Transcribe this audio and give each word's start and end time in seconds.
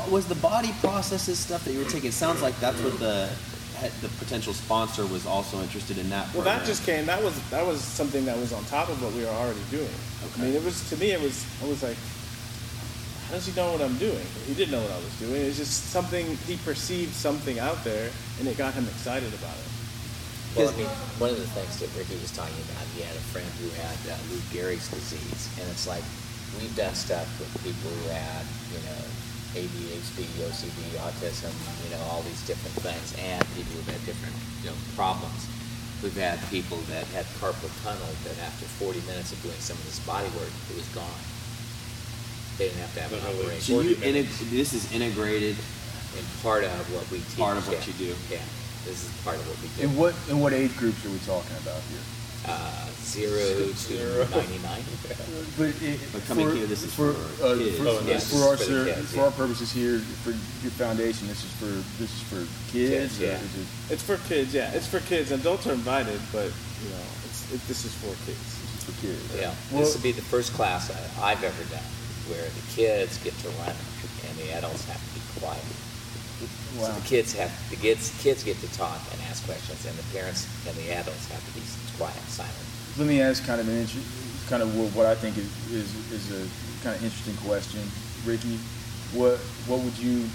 bo- 0.00 0.10
was 0.10 0.26
the 0.26 0.34
body 0.36 0.72
processes 0.80 1.38
stuff 1.38 1.64
that 1.64 1.72
you 1.72 1.78
were 1.78 1.90
taking? 1.90 2.08
It 2.08 2.14
sounds 2.14 2.42
like 2.42 2.58
that's 2.60 2.80
what 2.80 2.98
the 2.98 3.28
the 4.00 4.08
potential 4.18 4.54
sponsor 4.54 5.04
was 5.06 5.26
also 5.26 5.60
interested 5.60 5.98
in 5.98 6.08
that. 6.08 6.32
Well, 6.32 6.44
that 6.44 6.64
just 6.64 6.86
came. 6.86 7.04
That 7.06 7.22
was 7.22 7.34
that 7.50 7.66
was 7.66 7.80
something 7.80 8.24
that 8.24 8.36
was 8.38 8.52
on 8.52 8.64
top 8.66 8.88
of 8.88 9.02
what 9.02 9.12
we 9.12 9.22
were 9.24 9.30
already 9.30 9.60
doing. 9.70 9.90
I 10.22 10.40
mean, 10.40 10.54
it 10.54 10.64
was 10.64 10.88
to 10.90 10.96
me. 10.96 11.12
It 11.12 11.20
was. 11.20 11.44
I 11.62 11.66
was 11.66 11.82
like, 11.82 11.96
how 13.28 13.34
does 13.34 13.46
he 13.46 13.52
know 13.54 13.72
what 13.72 13.82
I'm 13.82 13.96
doing? 13.98 14.24
He 14.46 14.54
didn't 14.54 14.72
know 14.72 14.80
what 14.80 14.92
I 14.92 14.96
was 14.96 15.18
doing. 15.18 15.42
It's 15.42 15.58
just 15.58 15.90
something 15.90 16.36
he 16.46 16.56
perceived 16.58 17.12
something 17.12 17.58
out 17.58 17.82
there, 17.84 18.10
and 18.38 18.48
it 18.48 18.56
got 18.56 18.74
him 18.74 18.84
excited 18.84 19.32
about 19.34 19.56
it. 19.56 19.68
Well, 20.56 20.68
I 20.70 20.76
mean, 20.76 20.86
one 21.18 21.30
of 21.30 21.36
the 21.36 21.50
things 21.50 21.82
that 21.82 21.90
Ricky 21.98 22.14
was 22.22 22.30
talking 22.30 22.54
about, 22.70 22.86
he 22.94 23.02
had 23.02 23.16
a 23.16 23.26
friend 23.34 23.48
who 23.58 23.68
had 23.74 23.98
uh, 24.06 24.14
Lou 24.30 24.38
Gehrig's 24.54 24.86
disease, 24.88 25.50
and 25.58 25.66
it's 25.68 25.86
like 25.86 26.04
we've 26.60 26.74
done 26.76 26.94
stuff 26.94 27.26
with 27.42 27.50
people 27.66 27.90
who 27.90 28.08
had, 28.14 28.46
you 28.70 28.78
know, 28.86 29.02
ADHD, 29.54 30.26
OCD, 30.42 30.80
autism, 30.98 31.54
you 31.86 31.90
know, 31.94 32.02
all 32.10 32.22
these 32.22 32.42
different 32.46 32.74
things, 32.82 33.14
and 33.22 33.40
people 33.54 33.72
who've 33.78 33.94
had 33.94 34.02
different, 34.04 34.34
you 34.62 34.70
know, 34.70 34.76
problems. 34.98 35.46
We've 36.02 36.16
had 36.16 36.42
people 36.50 36.78
that 36.90 37.06
had 37.16 37.24
carpal 37.40 37.70
tunnel 37.82 38.10
that 38.28 38.36
after 38.44 38.66
40 38.82 39.00
minutes 39.06 39.32
of 39.32 39.40
doing 39.42 39.56
some 39.62 39.78
of 39.78 39.84
this 39.86 40.02
body 40.04 40.28
work, 40.36 40.50
it 40.68 40.76
was 40.76 40.88
gone. 40.92 41.22
They 42.58 42.68
didn't 42.68 42.82
have 42.82 42.94
to 42.94 43.00
have 43.02 43.12
an 43.14 43.22
operation. 43.24 43.62
So 43.62 43.80
you 43.80 43.96
integ- 43.96 44.50
this 44.50 44.74
is 44.74 44.90
integrated. 44.92 45.56
And 46.14 46.26
part 46.42 46.62
of 46.62 46.70
what 46.94 47.10
we 47.10 47.18
teach. 47.18 47.38
Part 47.38 47.56
of 47.56 47.66
what 47.66 47.78
yeah, 47.78 47.90
you 47.90 48.14
do. 48.14 48.14
Yeah, 48.30 48.38
this 48.84 49.02
is 49.02 49.10
part 49.26 49.34
of 49.34 49.48
what 49.48 49.58
we 49.58 49.66
do. 49.74 49.82
In 49.82 49.96
what 49.98 50.14
in 50.30 50.38
what 50.38 50.52
age 50.52 50.76
groups 50.76 51.04
are 51.04 51.10
we 51.10 51.18
talking 51.26 51.56
about 51.58 51.82
here? 51.90 52.04
Uh, 52.46 52.86
zero 53.00 53.38
to 53.38 53.72
Zero. 53.74 54.26
99. 54.30 54.82
But, 55.56 55.70
it, 55.82 56.00
But 56.12 56.24
coming 56.26 56.48
for, 56.48 56.54
here, 56.56 56.66
this 56.66 56.82
is 56.82 56.92
for, 56.92 57.12
for 57.12 57.46
uh, 57.46 57.54
kids. 57.56 57.78
for, 57.78 57.86
Oh, 57.88 58.02
yes. 58.04 58.26
for 58.32 58.42
our 58.48 58.56
For 58.56 58.64
the 58.64 58.84
ser- 58.84 58.94
kids, 58.94 59.10
for 59.12 59.16
yeah. 59.16 59.24
our 59.24 59.30
purposes 59.30 59.70
here 59.72 59.98
for 60.26 60.30
your 60.30 60.72
foundation. 60.74 61.28
This 61.28 61.44
is 61.44 61.52
for 61.52 61.70
this 62.02 62.10
is 62.10 62.22
for 62.26 62.42
kids. 62.72 63.16
Kids, 63.16 63.20
yeah. 63.20 63.38
is 63.38 63.54
it, 63.56 63.66
It's 63.94 64.02
for 64.02 64.16
kids. 64.28 64.52
Yeah, 64.52 64.72
it's 64.74 64.86
for 64.88 64.98
kids. 65.00 65.30
Adults 65.30 65.66
are 65.68 65.72
invited, 65.74 66.20
but 66.32 66.50
you 66.82 66.90
know, 66.90 67.06
it's 67.26 67.46
it, 67.54 67.60
this 67.68 67.84
is 67.84 67.94
for 67.94 68.10
kids. 68.26 68.42
this 68.42 68.74
is 68.78 68.84
for 68.84 68.94
kids. 69.06 69.22
Yeah, 69.36 69.54
Well, 69.70 69.82
this 69.84 69.94
would 69.94 70.02
be 70.02 70.10
the 70.12 70.22
first 70.26 70.52
class 70.54 70.90
I- 70.90 71.30
I've 71.32 71.44
ever 71.44 71.64
done 71.70 71.86
where 72.26 72.42
the 72.42 72.64
kids 72.74 73.18
get 73.22 73.36
to 73.46 73.48
run 73.62 73.76
and 74.26 74.34
the 74.38 74.50
adults 74.58 74.84
have 74.90 74.98
to 74.98 75.14
be 75.14 75.22
quiet. 75.40 75.62
So 76.40 76.82
wow. 76.82 76.90
the 76.92 77.06
kids 77.06 77.32
have 77.34 77.52
the 77.70 77.76
kids 77.76 78.12
kids 78.22 78.42
get 78.42 78.58
to 78.58 78.72
talk 78.74 78.98
and 79.12 79.20
ask 79.30 79.44
questions, 79.46 79.86
and 79.86 79.96
the 79.96 80.02
parents 80.16 80.48
and 80.66 80.76
the 80.76 80.90
adults 80.90 81.30
have 81.30 81.44
to 81.46 81.52
be 81.54 81.62
quiet, 81.96 82.16
and 82.16 82.28
silent. 82.28 82.54
Let 82.98 83.06
me 83.06 83.20
ask 83.20 83.44
kind 83.44 83.60
of 83.60 83.68
an 83.68 83.76
inter- 83.76 84.00
kind 84.48 84.62
of 84.62 84.76
what, 84.76 84.88
what 84.94 85.06
I 85.06 85.14
think 85.14 85.38
is, 85.38 85.48
is 85.70 85.94
is 86.10 86.30
a 86.32 86.42
kind 86.82 86.96
of 86.96 87.02
interesting 87.04 87.36
question, 87.46 87.80
Ricky. 88.24 88.58
What 89.14 89.38
what 89.66 89.80
would 89.80 89.96
you? 89.98 90.26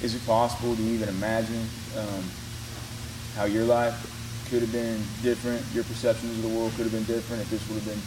Is 0.00 0.14
it 0.14 0.24
possible 0.26 0.76
to 0.76 0.82
even 0.82 1.08
imagine 1.08 1.66
um, 1.98 2.24
how 3.34 3.44
your 3.46 3.64
life 3.64 3.98
could 4.48 4.62
have 4.62 4.70
been 4.72 5.02
different? 5.22 5.60
Your 5.74 5.82
perceptions 5.84 6.38
of 6.38 6.42
the 6.42 6.56
world 6.56 6.70
could 6.76 6.86
have 6.86 6.92
been 6.92 7.04
different 7.04 7.42
if 7.42 7.50
this 7.50 7.66
would 7.68 7.82
have 7.82 7.86
been 7.86 8.02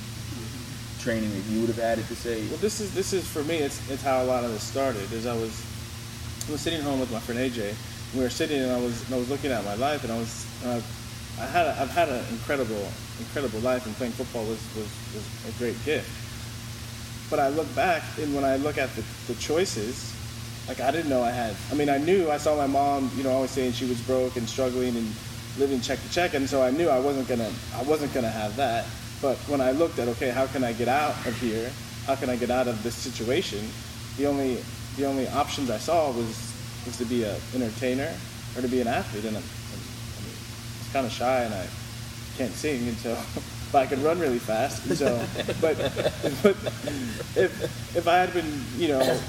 training 1.02 1.30
that 1.32 1.44
you 1.52 1.60
would 1.60 1.68
have 1.68 1.78
had 1.78 2.00
at 2.00 2.08
this 2.08 2.26
age. 2.26 2.48
Well, 2.50 2.60
this 2.60 2.80
is 2.80 2.94
this 2.94 3.12
is 3.12 3.28
for 3.28 3.44
me. 3.44 3.58
It's 3.58 3.82
it's 3.90 4.04
how 4.04 4.24
a 4.24 4.26
lot 4.26 4.44
of 4.46 4.52
this 4.52 4.64
started. 4.64 5.12
Is 5.12 5.26
I 5.26 5.36
was 5.36 5.66
I 6.48 6.52
was 6.52 6.62
sitting 6.62 6.82
home 6.82 7.00
with 7.00 7.12
my 7.12 7.20
friend 7.20 7.40
AJ. 7.40 7.70
And 7.70 7.78
we 8.16 8.22
were 8.22 8.30
sitting, 8.30 8.62
and 8.62 8.72
I 8.72 8.80
was 8.80 9.12
I 9.12 9.18
was 9.18 9.30
looking 9.30 9.52
at 9.52 9.64
my 9.64 9.76
life, 9.76 10.04
and 10.04 10.12
I 10.12 10.18
was 10.18 10.46
uh, 10.66 10.82
I 11.40 11.46
had 11.46 11.68
a, 11.68 11.82
I've 11.82 11.92
had 11.92 12.10
an 12.10 12.26
incredible 12.32 12.88
incredible 13.20 13.60
life, 13.60 13.86
and 13.86 13.96
playing 13.96 14.14
football 14.14 14.44
was 14.46 14.60
was, 14.76 14.90
was 15.14 15.26
a 15.48 15.58
great 15.60 15.78
gift. 15.86 16.10
But 17.30 17.40
I 17.40 17.50
look 17.50 17.74
back, 17.76 18.04
and 18.20 18.36
when 18.36 18.44
I 18.44 18.58
look 18.58 18.78
at 18.78 18.94
the, 18.96 19.04
the 19.28 19.36
choices, 19.36 20.14
like 20.68 20.82
I 20.82 20.92
didn't 20.92 21.10
know 21.10 21.24
I 21.24 21.32
had. 21.32 21.56
I 21.72 21.76
mean, 21.76 21.90
I 21.90 21.98
knew 21.98 22.30
I 22.30 22.38
saw 22.38 22.58
my 22.58 22.68
mom, 22.68 23.10
you 23.16 23.24
know, 23.24 23.32
always 23.32 23.52
saying 23.52 23.74
she 23.74 23.86
was 23.86 24.02
broke 24.02 24.36
and 24.36 24.50
struggling 24.50 24.96
and 24.98 25.14
living 25.58 25.80
check 25.80 26.02
to 26.02 26.12
check, 26.12 26.34
and 26.34 26.50
so 26.50 26.62
I 26.64 26.72
knew 26.72 26.90
I 26.90 27.00
wasn't 27.00 27.28
gonna 27.28 27.52
I 27.76 27.84
wasn't 27.84 28.14
gonna 28.14 28.30
have 28.32 28.56
that. 28.58 28.86
But 29.22 29.38
when 29.48 29.62
I 29.62 29.72
looked 29.72 30.00
at 30.00 30.08
okay, 30.08 30.32
how 30.32 30.48
can 30.48 30.64
I 30.64 30.74
get 30.74 30.88
out 30.88 31.16
of 31.28 31.40
here? 31.40 31.72
How 32.08 32.16
can 32.16 32.30
I 32.30 32.36
get 32.36 32.50
out 32.50 32.68
of 32.68 32.82
this 32.82 32.96
situation? 32.96 33.64
The 34.18 34.26
only 34.26 34.58
the 34.98 35.06
only 35.06 35.28
options 35.30 35.70
I 35.70 35.78
saw 35.78 36.12
was 36.12 36.52
was 36.86 36.98
to 36.98 37.06
be 37.06 37.24
an 37.24 37.36
entertainer 37.54 38.12
or 38.56 38.62
to 38.62 38.68
be 38.68 38.82
an 38.82 38.88
athlete, 38.88 39.26
and 39.26 39.38
I'm, 39.38 39.44
I 39.44 39.76
mean, 39.76 40.34
I 40.34 40.80
was 40.80 40.90
kind 40.92 41.06
of 41.06 41.12
shy 41.12 41.44
and 41.44 41.54
I 41.54 41.68
can't 42.38 42.54
sing, 42.54 42.92
so 42.96 43.18
but 43.72 43.84
I 43.84 43.86
could 43.88 44.00
run 44.00 44.20
really 44.20 44.40
fast. 44.40 44.84
So, 44.96 45.26
but 45.62 45.78
but 46.44 46.56
if 47.36 47.96
if 47.96 48.08
I 48.08 48.18
had 48.18 48.34
been, 48.34 48.64
you 48.78 48.90
know, 48.90 49.20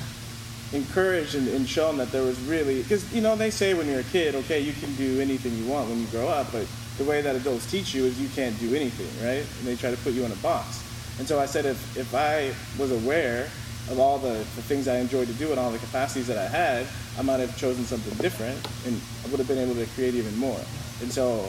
encouraged 0.73 1.35
and, 1.35 1.49
and 1.49 1.69
shown 1.69 1.99
that 1.99 2.11
there 2.11 2.23
was 2.23 2.41
really 2.43 2.83
because 2.83 3.13
you 3.15 3.21
know 3.21 3.37
they 3.37 3.51
say 3.51 3.75
when 3.75 3.87
you're 3.87 4.01
a 4.01 4.05
kid, 4.05 4.35
okay, 4.35 4.61
you 4.61 4.73
can 4.73 4.95
do 4.97 5.21
anything 5.21 5.57
you 5.57 5.67
want 5.67 5.89
when 5.89 6.01
you 6.01 6.07
grow 6.07 6.29
up, 6.29 6.51
but 6.53 6.67
the 6.99 7.05
way 7.05 7.23
that 7.23 7.37
adults 7.37 7.71
teach 7.71 7.95
you 7.95 8.05
is 8.05 8.21
you 8.21 8.29
can't 8.31 8.59
do 8.59 8.75
anything, 8.75 9.09
right? 9.27 9.45
And 9.59 9.67
they 9.67 9.77
try 9.77 9.91
to 9.91 9.97
put 9.99 10.13
you 10.13 10.25
in 10.25 10.33
a 10.33 10.37
box. 10.37 10.83
And 11.19 11.29
so 11.29 11.39
I 11.39 11.47
said, 11.47 11.67
if 11.67 11.97
if 11.97 12.15
I 12.15 12.53
was 12.79 12.91
aware 12.91 13.49
of 13.91 13.99
all 13.99 14.19
the, 14.19 14.29
the 14.29 14.63
things 14.63 14.89
I 14.89 14.99
enjoyed 14.99 15.27
to 15.29 15.35
do 15.35 15.51
and 15.51 15.59
all 15.59 15.71
the 15.71 15.79
capacities 15.79 16.27
that 16.29 16.39
I 16.39 16.47
had, 16.47 16.87
I 17.19 17.23
might 17.23 17.41
have 17.41 17.57
chosen 17.57 17.85
something 17.85 18.17
different, 18.19 18.57
and 18.87 19.01
I 19.25 19.29
would 19.31 19.39
have 19.39 19.49
been 19.49 19.59
able 19.59 19.75
to 19.75 19.87
create 19.95 20.15
even 20.15 20.37
more. 20.39 20.61
And 21.01 21.13
so 21.13 21.49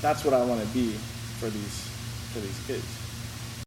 that's 0.00 0.24
what 0.24 0.34
I 0.34 0.44
want 0.44 0.60
to 0.60 0.66
be 0.68 0.92
for 1.38 1.50
these 1.50 1.88
for 2.32 2.40
these 2.40 2.66
kids. 2.66 3.01